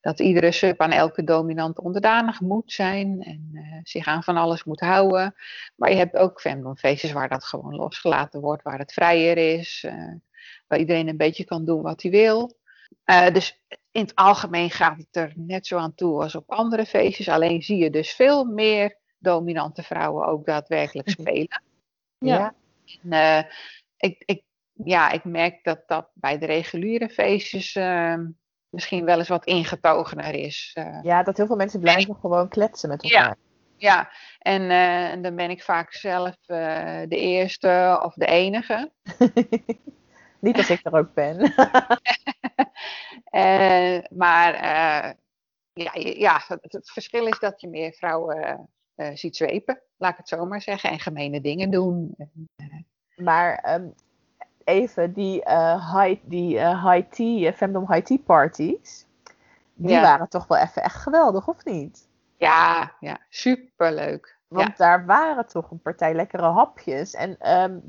[0.00, 4.64] dat iedere sub aan elke dominant onderdanig moet zijn en uh, zich aan van alles
[4.64, 5.34] moet houden.
[5.76, 9.84] Maar je hebt ook femdom feestjes waar dat gewoon losgelaten wordt, waar het vrijer is.
[9.86, 10.14] Uh,
[10.66, 12.56] waar iedereen een beetje kan doen wat hij wil.
[13.32, 13.62] Dus
[13.92, 17.28] in het algemeen gaat het er net zo aan toe als op andere feestjes.
[17.28, 21.62] Alleen zie je dus veel meer dominante vrouwen ook daadwerkelijk spelen.
[22.18, 22.54] Ja.
[23.10, 23.46] En,
[23.98, 28.14] ik, ik, ja, ik merk dat dat bij de reguliere feestjes uh,
[28.68, 30.76] misschien wel eens wat ingetogener is.
[30.78, 33.26] Uh, ja, dat heel veel mensen blijven gewoon kletsen met elkaar.
[33.26, 33.36] Ja,
[33.76, 34.10] ja.
[34.38, 34.70] En,
[35.10, 38.92] en dan ben ik vaak zelf de eerste of de enige.
[40.40, 41.36] Niet als ik er ook ben.
[44.22, 44.54] maar
[45.72, 48.68] ja, ja het, verschil is dat je meer vrouwen
[49.14, 52.16] ziet zwepen, laat ik het zo maar zeggen, en gemene dingen doen.
[53.18, 53.94] Maar um,
[54.64, 55.42] even, die,
[55.92, 59.06] high, die high tea, femdom high tea parties,
[59.74, 60.02] die ja.
[60.02, 62.08] waren toch wel even echt geweldig, of niet?
[62.36, 64.36] Ja, ja superleuk.
[64.48, 64.74] Want ja.
[64.76, 67.14] daar waren toch een partij lekkere hapjes.
[67.14, 67.82] En um,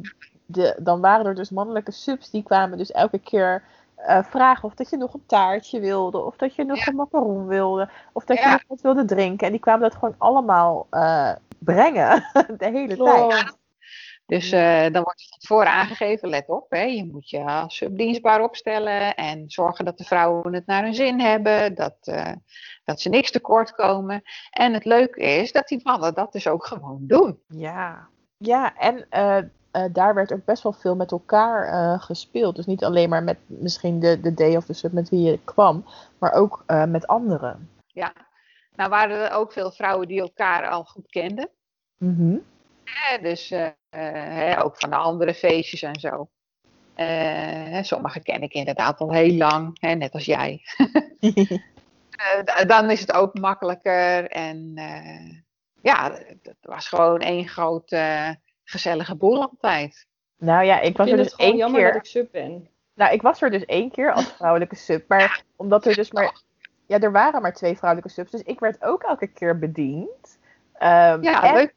[0.46, 3.64] de, dan waren er dus mannelijke subs die kwamen dus elke keer
[4.08, 6.88] uh, vragen of dat je nog een taartje wilde, of dat je nog ja.
[6.88, 9.46] een macaron wilde, of dat je nog wat wilde drinken.
[9.46, 10.88] En die kwamen dat gewoon allemaal
[11.60, 12.24] brengen
[12.58, 13.58] de hele tijd.
[14.30, 18.44] Dus uh, dan wordt het tevoren aangegeven, let op, hè, je moet je als subdienstbaar
[18.44, 22.32] opstellen en zorgen dat de vrouwen het naar hun zin hebben, dat, uh,
[22.84, 24.22] dat ze niks tekort komen.
[24.52, 27.40] En het leuke is dat die mannen dat dus ook gewoon doen.
[27.48, 32.56] Ja, ja en uh, daar werd ook best wel veel met elkaar gespeeld.
[32.56, 35.40] Dus niet alleen maar met misschien de, de day of the sub met wie je
[35.44, 35.86] kwam,
[36.18, 37.70] maar ook met anderen.
[37.88, 38.14] Ja,
[38.76, 41.50] nou waren er ook veel vrouwen die elkaar al goed kenden.
[41.98, 42.44] Mm
[43.22, 46.30] dus uh, ook van de andere feestjes en zo.
[46.96, 50.62] Uh, sommige ken ik inderdaad al heel lang, hè, net als jij.
[51.20, 54.28] uh, dan is het ook makkelijker.
[54.28, 54.74] En
[55.82, 60.08] ja, het was gewoon één grote gezellige boel altijd.
[60.38, 61.94] Nou ja, ik was ik er dus één jammer keer.
[61.94, 62.70] dat ik sub ben.
[62.96, 65.08] Nou, ik was er dus één keer als vrouwelijke sub.
[65.08, 66.42] Maar omdat er dus maar.
[66.86, 68.32] Ja, er waren maar twee vrouwelijke subs.
[68.32, 70.40] Dus ik werd ook elke keer bediend.
[70.74, 71.74] Um, ja, en, leuk.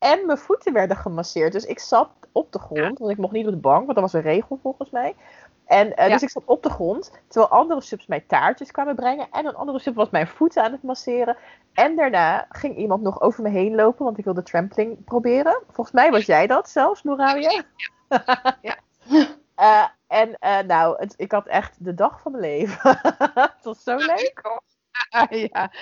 [0.00, 1.52] En mijn voeten werden gemasseerd.
[1.52, 4.00] Dus ik zat op de grond, want ik mocht niet op de bank, want dat
[4.00, 5.14] was een regel volgens mij.
[5.66, 6.08] En uh, ja.
[6.08, 9.28] dus ik zat op de grond, terwijl andere subs mij taartjes kwamen brengen.
[9.30, 11.36] En een andere sub was mijn voeten aan het masseren.
[11.72, 15.62] En daarna ging iemand nog over me heen lopen, want ik wilde trampling proberen.
[15.66, 17.62] Volgens mij was jij dat zelfs, Moravia.
[18.60, 18.76] Ja.
[19.58, 23.00] uh, en uh, nou, het, ik had echt de dag van mijn leven.
[23.34, 24.60] het was zo leuk.
[25.52, 25.72] ja.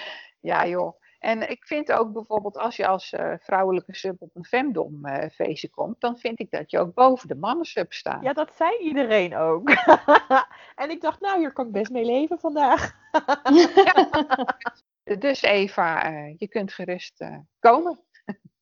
[0.41, 1.01] ja, joh.
[1.19, 5.29] En ik vind ook bijvoorbeeld als je als uh, vrouwelijke sub op een femdom uh,
[5.33, 8.23] feestje komt, dan vind ik dat je ook boven de mannensub staat.
[8.23, 9.71] Ja, dat zei iedereen ook.
[10.83, 12.97] en ik dacht, nou, hier kan ik best mee leven vandaag.
[13.75, 14.09] ja.
[15.19, 17.25] Dus Eva, uh, je kunt gerust
[17.59, 18.01] komen.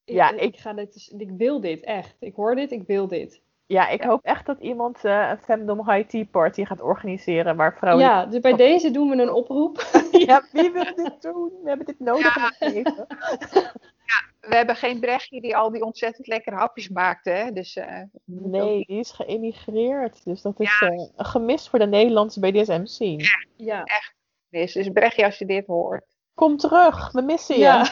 [0.04, 2.16] ja, ik, ik, ga dit, dus, ik wil dit echt.
[2.20, 3.42] Ik hoor dit, ik wil dit.
[3.68, 7.76] Ja, ik hoop echt dat iemand uh, een Femdom High Tea Party gaat organiseren waar
[7.76, 8.04] vrouwen...
[8.04, 9.86] Ja, dus bij deze doen we een oproep.
[10.26, 11.52] ja, wie wil dit doen?
[11.62, 12.54] We hebben dit nodig ja.
[12.58, 13.06] in het leven.
[14.10, 17.52] ja, we hebben geen Brechtje die al die ontzettend lekkere hapjes maakte, hè?
[17.52, 20.24] Dus, uh, nee, die is geëmigreerd.
[20.24, 20.90] Dus dat is ja.
[20.90, 23.22] uh, een gemis voor de Nederlandse BDSM-scene.
[23.22, 24.14] Ja, ja, echt.
[24.50, 26.04] Dus, dus Brechtje, als je dit hoort.
[26.34, 27.60] Kom terug, we missen je.
[27.60, 27.86] Ja.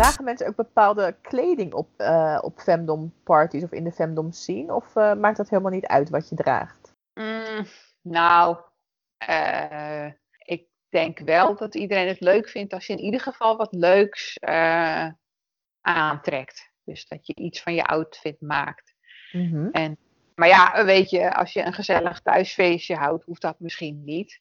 [0.00, 4.74] Dragen mensen ook bepaalde kleding op, uh, op femdom parties of in de femdom scene?
[4.74, 6.92] Of uh, maakt dat helemaal niet uit wat je draagt?
[7.14, 7.66] Mm,
[8.02, 8.56] nou,
[9.28, 10.06] uh,
[10.38, 14.38] ik denk wel dat iedereen het leuk vindt als je in ieder geval wat leuks
[15.80, 16.70] aantrekt.
[16.84, 18.94] Dus dat je iets van je outfit maakt.
[19.32, 19.70] Mm-hmm.
[19.70, 19.96] En,
[20.34, 24.40] maar ja, weet je, als je een gezellig thuisfeestje houdt, hoeft dat misschien niet.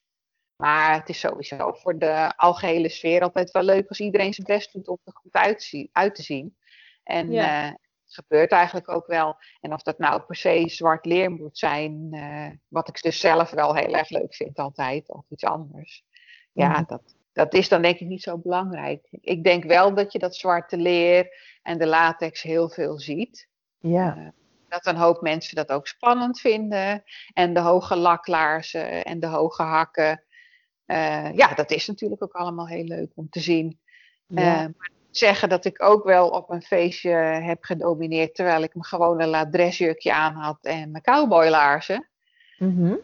[0.59, 4.73] Maar het is sowieso voor de algehele sfeer altijd wel leuk als iedereen zijn best
[4.73, 6.57] doet om er goed uitzien, uit te zien.
[7.03, 7.65] En ja.
[7.65, 7.71] uh,
[8.03, 9.37] het gebeurt eigenlijk ook wel.
[9.61, 13.49] En of dat nou per se zwart leer moet zijn, uh, wat ik dus zelf
[13.49, 16.03] wel heel erg leuk vind altijd, of iets anders.
[16.51, 16.85] Ja, mm.
[16.87, 19.07] dat, dat is dan denk ik niet zo belangrijk.
[19.11, 21.27] Ik denk wel dat je dat zwarte leer
[21.61, 23.47] en de latex heel veel ziet.
[23.77, 24.17] Ja.
[24.17, 24.27] Uh,
[24.67, 27.03] dat een hoop mensen dat ook spannend vinden.
[27.33, 30.23] En de hoge laklaarzen en de hoge hakken.
[30.91, 33.79] Uh, ja, dat is natuurlijk ook allemaal heel leuk om te zien.
[34.25, 34.41] Ja.
[34.41, 38.85] Uh, maar zeggen dat ik ook wel op een feestje heb gedomineerd terwijl ik mijn
[38.85, 42.09] gewone laat dressjurkje aan had en mijn cowboylaarzen.
[42.57, 42.99] Mm-hmm.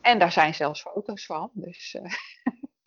[0.00, 1.50] En daar zijn zelfs foto's van.
[1.52, 2.12] Dus, uh...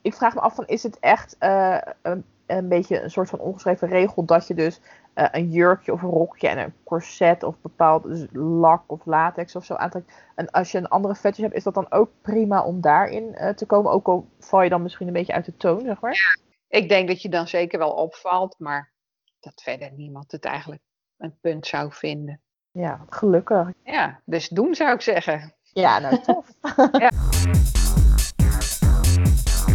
[0.01, 3.87] Ik vraag me af van is het echt een, een beetje een soort van ongeschreven
[3.87, 4.79] regel dat je dus
[5.13, 9.65] een jurkje of een rokje en een corset of bepaald dus lak of latex of
[9.65, 10.11] zo aantrekt.
[10.35, 13.49] En als je een andere fetish hebt, is dat dan ook prima om daarin uh,
[13.49, 13.91] te komen?
[13.91, 16.13] Ook al val je dan misschien een beetje uit de toon, zeg maar?
[16.13, 18.93] Ja, ik denk dat je dan zeker wel opvalt, maar
[19.39, 20.81] dat verder niemand het eigenlijk
[21.17, 22.41] een punt zou vinden.
[22.71, 23.71] Ja, gelukkig.
[23.83, 25.55] Ja, dus doen zou ik zeggen.
[25.61, 26.47] Ja, nou tof.
[26.91, 27.09] ja.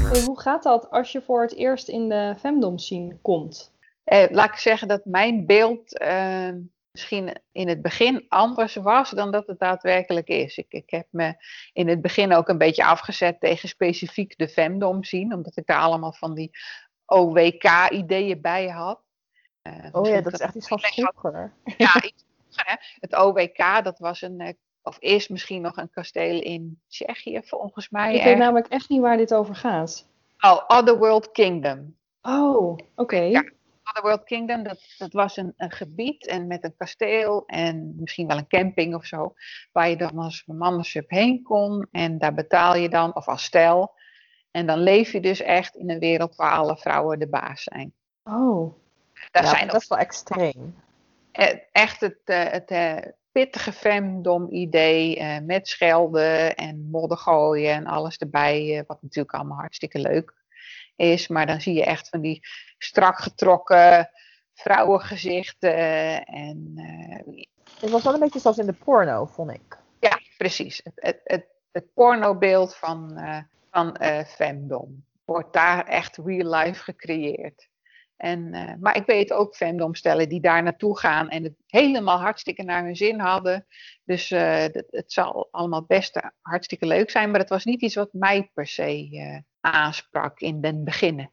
[0.06, 3.74] Hey, hoe gaat dat als je voor het eerst in de femdom scene komt?
[4.06, 6.50] Eh, laat ik zeggen dat mijn beeld uh,
[6.90, 10.56] misschien in het begin anders was dan dat het daadwerkelijk is.
[10.56, 11.34] Ik, ik heb me
[11.72, 15.80] in het begin ook een beetje afgezet tegen specifiek de femdom zien, omdat ik daar
[15.80, 16.50] allemaal van die
[17.06, 19.00] OWK-ideeën bij had.
[19.62, 21.52] Uh, oh ja, dat is echt iets van vroeger.
[21.76, 22.64] Ja, iets vroeger.
[22.66, 22.74] Hè?
[23.00, 28.14] Het OWK, dat was een, of is misschien nog een kasteel in Tsjechië volgens mij.
[28.14, 30.08] Ik weet namelijk echt niet waar dit over gaat.
[30.40, 31.96] Oh, Otherworld Kingdom.
[32.22, 32.84] Oh, oké.
[32.94, 33.30] Okay.
[33.30, 33.54] Ja.
[33.90, 38.36] Otherworld Kingdom, dat, dat was een, een, gebied en met een kasteel en misschien wel
[38.36, 39.34] een camping of zo,
[39.72, 43.94] waar je dan als mannensub heen kon en daar betaal je dan, of als stel,
[44.50, 47.92] en dan leef je dus echt in een wereld waar alle vrouwen de baas zijn.
[48.24, 48.74] Oh,
[49.30, 50.74] daar ja, zijn dat is wel extreem.
[51.72, 58.16] Echt het, het, het pittige femdom idee uh, met schelden en modder gooien en alles
[58.16, 60.34] erbij, wat natuurlijk allemaal hartstikke leuk
[60.96, 61.28] is.
[61.28, 62.40] Maar dan zie je echt van die
[62.78, 64.10] strak getrokken
[64.54, 66.24] vrouwengezichten.
[66.24, 67.44] En, uh,
[67.80, 69.78] het was wel een beetje zoals in de porno, vond ik.
[70.00, 70.80] Ja, precies.
[70.84, 73.38] Het, het, het, het pornobeeld van, uh,
[73.70, 77.68] van uh, femdom wordt daar echt real life gecreëerd.
[78.16, 82.84] En, maar ik weet ook fandomstellen die daar naartoe gaan en het helemaal hartstikke naar
[82.84, 83.66] hun zin hadden.
[84.04, 88.12] Dus het, het, zal allemaal best hartstikke leuk zijn, maar het was niet iets wat
[88.12, 89.08] mij per se
[89.72, 91.30] aansprak in den beginnen.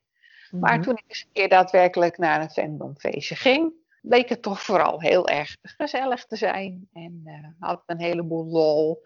[0.51, 0.59] Mm-hmm.
[0.59, 5.01] Maar toen ik eens een keer daadwerkelijk naar een fandomfeestje ging, bleek het toch vooral
[5.01, 6.89] heel erg gezellig te zijn.
[6.93, 7.23] En
[7.59, 9.01] had een heleboel lol.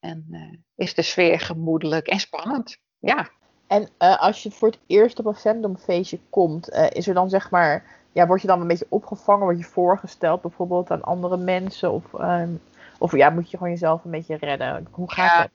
[0.00, 0.26] En
[0.74, 2.78] is de sfeer gemoedelijk en spannend.
[2.98, 3.30] Ja.
[3.66, 7.30] En uh, als je voor het eerst op een fandomfeestje komt, uh, is er dan
[7.30, 11.36] zeg maar, ja, word je dan een beetje opgevangen, word je voorgesteld bijvoorbeeld aan andere
[11.36, 11.92] mensen?
[11.92, 12.60] Of, um,
[12.98, 14.86] of ja, moet je gewoon jezelf een beetje redden?
[14.90, 15.50] Hoe gaat ja, dat?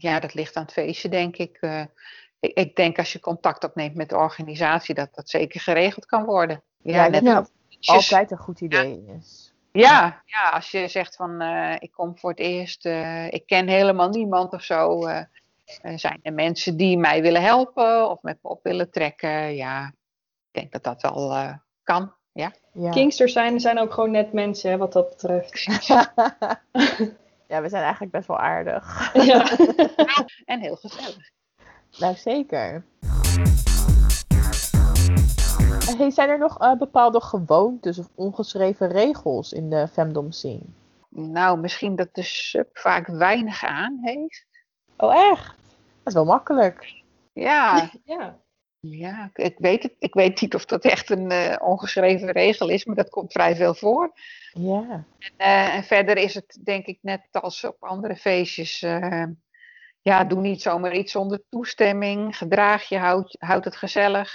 [0.00, 1.58] Ja, dat ligt aan het feestje, denk ik.
[2.42, 2.52] Ik.
[2.58, 6.62] Ik denk als je contact opneemt met de organisatie, dat dat zeker geregeld kan worden.
[6.82, 7.52] Ja, ja net dat
[7.84, 9.12] altijd een goed idee ja.
[9.18, 9.54] is.
[9.72, 11.42] Ja, ja, als je zegt van
[11.78, 12.84] ik kom voor het eerst,
[13.28, 15.08] ik ken helemaal niemand of zo.
[15.08, 15.20] Uh,
[15.94, 19.54] zijn er mensen die mij willen helpen of met me op willen trekken?
[19.54, 22.12] Ja, ik denk dat dat wel uh, kan.
[22.32, 22.52] Ja.
[22.72, 22.90] ja.
[22.90, 25.62] Kingsters zijn, zijn ook gewoon net mensen, hè, wat dat betreft.
[27.48, 29.10] ja, we zijn eigenlijk best wel aardig.
[29.14, 29.56] Ja.
[30.44, 31.30] en heel gezellig.
[31.98, 32.84] Nou, zeker.
[35.96, 40.64] Hey, zijn er nog uh, bepaalde gewoontes of ongeschreven regels in de femdom scene?
[41.08, 44.46] Nou, misschien dat de sub vaak weinig aan heeft.
[44.96, 45.46] Oh, echt?
[46.02, 47.02] Dat is wel makkelijk.
[47.32, 47.90] Ja.
[48.04, 48.40] ja.
[48.80, 52.84] Ja, ik weet, het, ik weet niet of dat echt een uh, ongeschreven regel is,
[52.84, 54.12] maar dat komt vrij veel voor.
[54.52, 55.04] Ja.
[55.18, 58.82] En, uh, en verder is het denk ik net als op andere feestjes.
[58.82, 59.24] Uh,
[60.02, 62.36] ja, doe niet zomaar iets zonder toestemming.
[62.36, 64.34] Gedraag je, houd, houd het gezellig.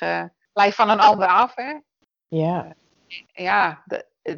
[0.53, 1.55] blijf van een ander af.
[1.55, 1.73] Hè?
[2.27, 2.75] Ja.
[3.33, 3.83] ja,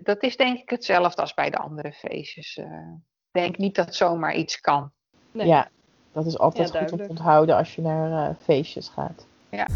[0.03, 2.57] dat is denk ik hetzelfde als bij de andere feestjes.
[2.57, 4.91] Ik denk niet dat zomaar iets kan.
[5.31, 5.47] Nee.
[5.47, 5.69] Ja,
[6.11, 9.27] dat is altijd ja, goed om te onthouden als je naar uh, feestjes gaat.
[9.49, 9.67] Ja.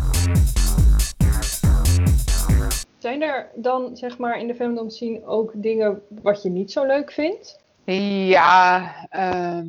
[2.97, 6.85] Zijn er dan, zeg maar, in de femdom scene ook dingen wat je niet zo
[6.85, 7.61] leuk vindt?
[7.85, 9.59] Ja, uh,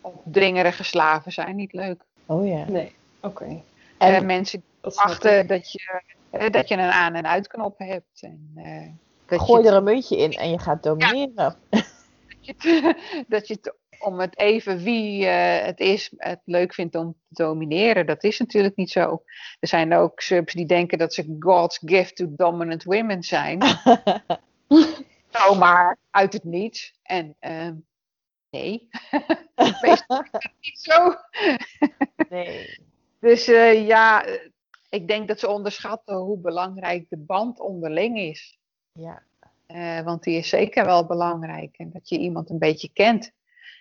[0.00, 2.02] opdringerige slaven zijn niet leuk.
[2.26, 2.64] Oh ja.
[2.68, 3.42] Nee, oké.
[3.42, 3.62] Okay.
[3.98, 8.22] En uh, mensen wachten dat je, uh, dat je een aan- en uitknop hebt.
[8.22, 8.54] En,
[9.26, 11.56] dat Gooi je er een muntje in en je gaat domineren.
[11.70, 11.82] Ja.
[12.28, 12.96] dat je het,
[13.28, 17.42] dat je het om het even wie uh, het is het leuk vindt om te
[17.42, 18.06] domineren.
[18.06, 19.22] Dat is natuurlijk niet zo.
[19.60, 23.62] Er zijn ook subs die denken dat ze God's gift to dominant women zijn.
[25.30, 26.94] Zomaar uit het niets.
[27.02, 27.70] En uh,
[28.50, 28.88] nee,
[29.82, 30.24] meestal
[30.60, 31.14] niet zo.
[32.28, 32.86] nee.
[33.20, 34.24] Dus uh, ja,
[34.88, 38.58] ik denk dat ze onderschatten hoe belangrijk de band onderling is.
[38.92, 39.22] Ja.
[39.66, 41.76] Uh, want die is zeker wel belangrijk.
[41.78, 43.32] En dat je iemand een beetje kent.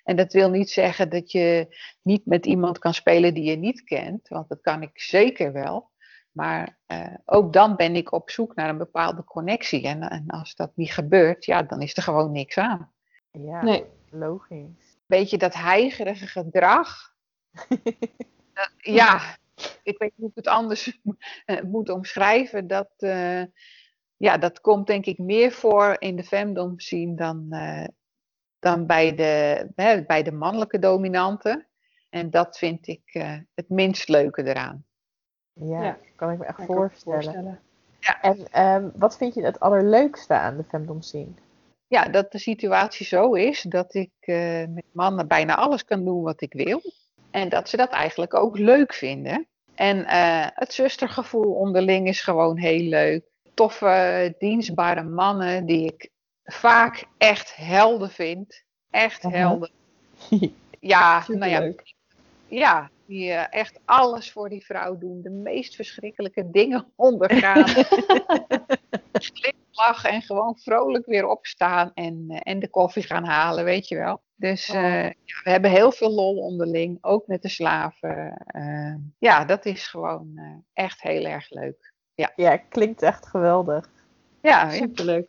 [0.04, 3.84] En dat wil niet zeggen dat je niet met iemand kan spelen die je niet
[3.84, 5.90] kent, want dat kan ik zeker wel.
[6.32, 9.88] Maar uh, ook dan ben ik op zoek naar een bepaalde connectie.
[9.88, 12.92] En, en, als dat niet gebeurt, ja, dan is er gewoon niks aan.
[13.46, 13.86] Ja, nee.
[14.10, 14.98] logisch.
[15.06, 17.14] Beetje dat heigerige gedrag.
[18.54, 19.38] dat, ja,
[19.84, 21.00] ik weet niet hoe ik het anders
[21.46, 22.68] uh, moet omschrijven.
[22.68, 23.44] Dat, uh,
[24.18, 27.48] ja, dat komt denk ik meer voor in de femdom scene dan,
[28.60, 31.68] dan bij de, hè, bij de mannelijke dominanten.
[32.10, 34.86] En dat vind ik uh, het minst leuke eraan.
[35.54, 35.98] Ja, ja.
[36.16, 37.24] kan ik me echt voorstellen.
[37.24, 37.60] voorstellen.
[38.00, 38.22] Ja.
[38.22, 41.32] En um, wat vind je het allerleukste aan de femdom scene?
[41.88, 46.22] Ja, dat de situatie zo is dat ik uh, met mannen bijna alles kan doen
[46.22, 46.82] wat ik wil.
[47.32, 49.48] En dat ze dat eigenlijk ook leuk vinden.
[49.76, 53.26] En uh, het zustergevoel onderling is gewoon heel leuk.
[53.54, 56.10] Toffe, dienstbare mannen die ik
[56.44, 58.64] vaak echt helden vind.
[58.90, 59.40] Echt uh -huh.
[59.40, 59.72] helden.
[60.80, 61.74] ja, nou ja.
[62.48, 65.22] Ja, die uh, echt alles voor die vrouw doen.
[65.22, 67.66] De meest verschrikkelijke dingen ondergaan.
[69.24, 73.96] Glimlach en gewoon vrolijk weer opstaan en, uh, en de koffie gaan halen, weet je
[73.96, 74.22] wel.
[74.36, 74.84] Dus uh, oh.
[74.84, 78.46] ja, we hebben heel veel lol onderling, ook met de slaven.
[79.20, 80.40] ja, dat is gewoon
[80.74, 81.94] echt heel erg leuk.
[82.16, 83.90] Ja, ja klinkt echt geweldig.
[84.42, 85.28] Ja, superleuk.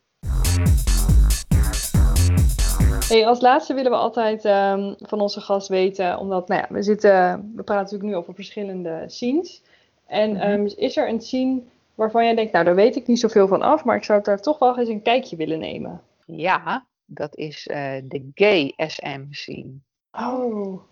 [3.08, 6.82] Hey, als laatste willen we altijd um, van onze gast weten, omdat nou ja, we,
[6.82, 7.10] zitten,
[7.54, 9.62] we praten natuurlijk nu over verschillende scenes.
[10.06, 10.50] En mm-hmm.
[10.50, 11.62] um, is er een scene
[11.98, 14.40] waarvan jij denkt, nou daar weet ik niet zoveel van af, maar ik zou daar
[14.40, 16.02] toch wel eens een kijkje willen nemen?
[16.26, 19.78] Ja, dat is uh, de gay SM scene.
[20.10, 20.82] Oh.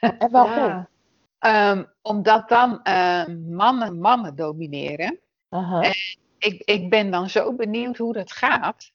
[0.18, 0.86] en waarom?
[1.38, 1.70] Ja.
[1.70, 5.18] Um, omdat dan uh, mannen mannen domineren.
[5.50, 5.86] Uh -huh.
[5.86, 5.94] En
[6.38, 8.92] ik, ik ben dan zo benieuwd hoe dat gaat.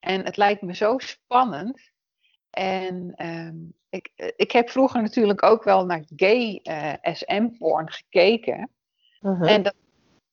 [0.00, 1.90] En het lijkt me zo spannend.
[2.50, 3.56] En ehm,
[3.90, 8.70] ik, ik heb vroeger natuurlijk ook wel naar gay eh, SM-porn gekeken.
[9.20, 9.52] Uh-huh.
[9.52, 9.74] En dat,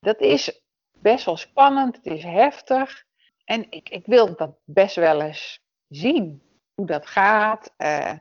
[0.05, 0.61] dat is
[0.93, 3.03] best wel spannend, het is heftig.
[3.43, 6.41] En ik, ik wil dat best wel eens zien,
[6.73, 7.73] hoe dat gaat.
[7.77, 8.11] Uh,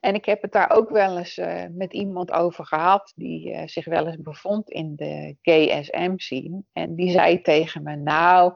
[0.00, 3.62] en ik heb het daar ook wel eens uh, met iemand over gehad, die uh,
[3.66, 6.62] zich wel eens bevond in de GSM-scene.
[6.72, 8.52] En die zei tegen me, nou,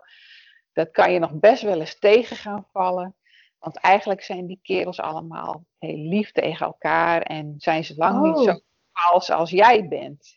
[0.72, 3.16] dat kan je nog best wel eens tegen gaan vallen.
[3.58, 8.44] Want eigenlijk zijn die kerels allemaal heel lief tegen elkaar en zijn ze lang niet
[8.44, 8.60] zo
[8.94, 10.36] vals als jij bent.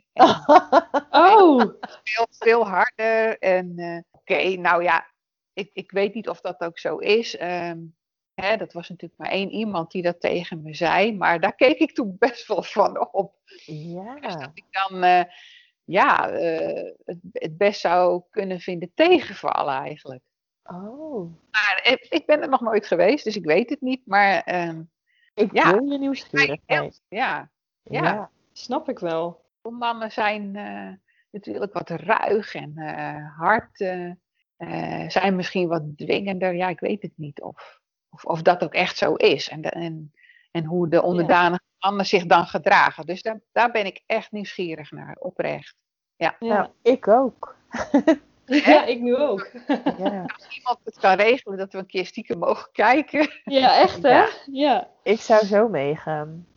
[1.10, 1.62] oh!
[2.04, 3.38] Veel, veel harder.
[3.40, 5.08] En uh, oké, nou ja,
[5.54, 7.42] ik, ik weet niet of dat ook zo is.
[7.42, 7.98] Um,
[8.42, 11.80] Hè, dat was natuurlijk maar één iemand die dat tegen me zei, maar daar keek
[11.80, 13.36] ik toen best wel van op.
[13.66, 14.16] Ja.
[14.20, 15.24] Dus dat ik dan uh,
[15.84, 20.24] ja, uh, het, het, best zou kunnen vinden tegenvallen eigenlijk.
[20.64, 21.32] Oh.
[21.52, 24.02] Maar ik, ik, ben er nog nooit geweest, dus ik weet het niet.
[24.06, 24.80] Maar uh,
[25.34, 27.02] ik ja, wil je nieuwsgierigheid.
[27.08, 27.50] Ja,
[27.84, 28.02] ja.
[28.02, 29.46] ja, snap ik wel.
[29.62, 30.90] Mannen zijn uh,
[31.32, 32.78] natuurlijk wat ruig en
[33.38, 33.78] hard.
[35.08, 36.56] zijn misschien wat dwingender.
[36.56, 37.42] Ja, ik weet het niet.
[37.42, 37.80] Of
[38.18, 39.50] of, of dat ook echt zo is.
[39.50, 40.14] En, en,
[40.52, 43.06] en hoe de onderdanige mannen zich dan gedragen.
[43.06, 45.76] Dus daar, daar ben ik echt nieuwsgierig naar, oprecht.
[46.16, 47.56] Ja, ja ik ook.
[48.50, 49.52] Ja, ik nu ook.
[49.98, 50.22] Ja.
[50.22, 53.30] Als iemand het kan regelen dat we een keer stiekem mogen kijken.
[53.44, 54.26] Ja, echt hè?
[54.52, 54.90] Ja.
[55.04, 56.48] Ik zou zo meegaan.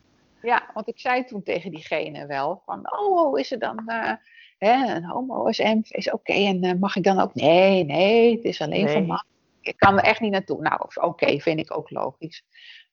[0.41, 4.11] Ja, want ik zei toen tegen diegene wel van, oh, is er dan uh,
[4.57, 5.79] hè, een homo SM?
[5.83, 7.33] Is oké en uh, mag ik dan ook?
[7.35, 9.29] Nee, nee, het is alleen voor mannen
[9.61, 10.61] ik kan er echt niet naartoe.
[10.61, 12.45] Nou, oké, vind ik ook logisch.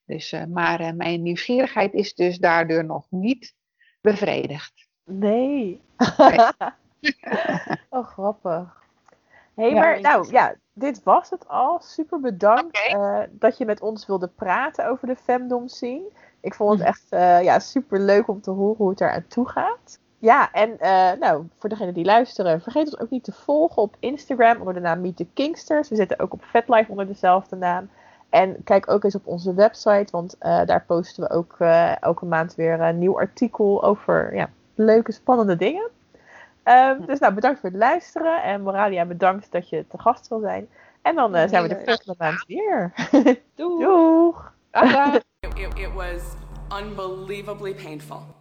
[0.04, 3.54] Dus, uh, maar mijn nieuwsgierigheid is dus daardoor nog niet
[4.00, 4.88] bevredigd.
[5.04, 5.80] Nee.
[7.88, 8.86] oh, grappig.
[9.54, 11.80] Hé, hey, maar nou ja, dit was het al.
[11.80, 13.28] Super bedankt okay.
[13.32, 16.10] dat je met ons wilde praten over de femdom scene.
[16.40, 16.86] Ik vond het hm.
[16.86, 17.06] echt
[17.44, 19.98] ja, super leuk om te horen hoe het eraan toe gaat.
[20.18, 23.96] Ja, en uh, nou, voor degenen die luisteren, vergeet ons ook niet te volgen op
[23.98, 25.88] Instagram onder de naam Meet the Kingsters.
[25.88, 27.90] We zitten ook op FetLife onder dezelfde naam.
[28.28, 31.56] En kijk ook eens op onze website, want uh, daar posten we ook
[32.00, 35.88] elke maand weer een nieuw artikel over ja, leuke, spannende dingen.
[36.64, 38.42] Um, dus nou, bedankt voor het luisteren.
[38.42, 40.68] En Moralia, bedankt dat je te gast wil zijn.
[41.02, 42.92] En dan zijn we de volgende maand weer.
[43.54, 43.80] Doeg!
[43.80, 44.52] Doeg!
[45.60, 46.36] It, it was
[46.70, 48.37] unbelievably painful.